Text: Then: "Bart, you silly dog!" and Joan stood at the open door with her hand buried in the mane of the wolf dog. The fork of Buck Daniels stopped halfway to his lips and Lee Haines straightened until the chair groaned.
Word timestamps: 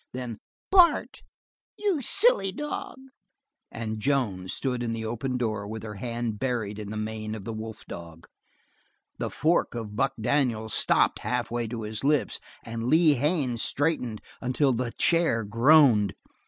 Then: 0.13 0.39
"Bart, 0.71 1.21
you 1.77 2.01
silly 2.01 2.51
dog!" 2.51 2.97
and 3.71 3.99
Joan 3.99 4.47
stood 4.47 4.81
at 4.81 4.93
the 4.95 5.05
open 5.05 5.37
door 5.37 5.67
with 5.67 5.83
her 5.83 5.93
hand 5.93 6.39
buried 6.39 6.79
in 6.79 6.89
the 6.89 6.97
mane 6.97 7.35
of 7.35 7.45
the 7.45 7.53
wolf 7.53 7.85
dog. 7.85 8.27
The 9.19 9.29
fork 9.29 9.75
of 9.75 9.95
Buck 9.95 10.13
Daniels 10.19 10.73
stopped 10.73 11.19
halfway 11.19 11.67
to 11.67 11.83
his 11.83 12.03
lips 12.03 12.39
and 12.65 12.87
Lee 12.87 13.13
Haines 13.13 13.61
straightened 13.61 14.21
until 14.41 14.73
the 14.73 14.91
chair 14.91 15.43
groaned. 15.43 16.15